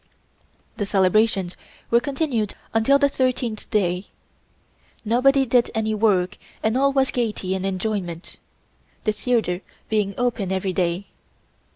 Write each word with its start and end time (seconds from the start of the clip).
The 0.77 0.87
celebrations 0.87 1.55
were 1.91 1.99
continued 1.99 2.55
until 2.73 2.97
the 2.97 3.07
thirteenth 3.07 3.69
day. 3.69 4.07
Nobody 5.05 5.45
did 5.45 5.69
any 5.75 5.93
work 5.93 6.39
and 6.63 6.75
all 6.75 6.91
was 6.91 7.11
gaiety 7.11 7.53
and 7.53 7.67
enjoyment, 7.67 8.37
the 9.03 9.11
theatre 9.11 9.61
being 9.89 10.15
open 10.17 10.51
every 10.51 10.73
day. 10.73 11.05